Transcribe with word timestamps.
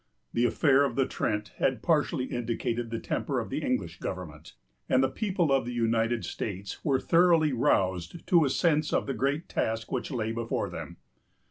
The 0.33 0.45
affair 0.45 0.83
of 0.83 0.95
the 0.95 1.05
Trent 1.05 1.49
had 1.59 1.83
partially 1.83 2.25
indicated 2.25 2.89
the 2.89 2.97
temper 2.97 3.39
of 3.39 3.51
the 3.51 3.61
English 3.61 3.99
government, 3.99 4.55
and 4.89 5.03
the 5.03 5.09
people 5.09 5.51
of 5.51 5.63
the 5.63 5.73
United 5.73 6.25
States 6.25 6.83
were 6.83 6.99
thoroughly 6.99 7.53
roused 7.53 8.25
to 8.25 8.43
a 8.43 8.49
sense 8.49 8.93
of 8.93 9.05
the 9.05 9.13
great 9.13 9.47
task 9.47 9.91
which 9.91 10.09
lay 10.09 10.31
before 10.31 10.71
them. 10.71 10.97